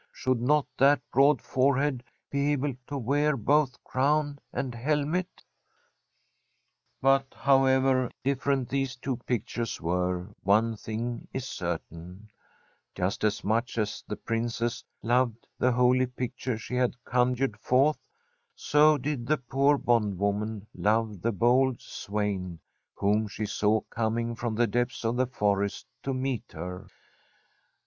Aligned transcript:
Should 0.11 0.41
not 0.41 0.65
that 0.79 0.99
broad 1.13 1.43
forehead 1.43 2.03
be 2.31 2.53
able 2.53 2.73
to 2.87 2.97
wear 2.97 3.37
both 3.37 3.83
crown 3.83 4.39
and 4.51 4.73
helmet?' 4.73 5.43
But 7.03 7.35
however 7.37 8.09
different 8.23 8.67
these 8.69 8.95
two 8.95 9.17
pictures 9.17 9.79
were, 9.79 10.29
one 10.41 10.75
thing 10.75 11.27
is 11.33 11.47
certain: 11.47 12.31
just 12.95 13.23
as 13.23 13.43
much 13.43 13.77
as 13.77 14.03
the 14.07 14.15
Prin 14.15 14.49
cess 14.49 14.83
loved 15.03 15.45
the 15.59 15.71
holy 15.71 16.07
picture 16.07 16.57
she 16.57 16.73
had 16.73 16.95
conjured 17.05 17.55
forth, 17.59 17.99
so 18.55 18.97
did 18.97 19.27
the 19.27 19.37
poor 19.37 19.77
bondwoman 19.77 20.65
love 20.73 21.21
the 21.21 21.31
bold 21.31 21.79
swain 21.79 22.59
whom 22.95 23.27
she 23.27 23.45
saw 23.45 23.81
coming 23.81 24.33
from 24.33 24.55
the 24.55 24.65
depths 24.65 25.03
of 25.05 25.15
the 25.15 25.27
forest 25.27 25.85
to 26.01 26.11
meet 26.11 26.53
her. 26.53 26.87